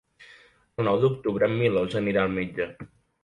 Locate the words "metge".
2.39-2.69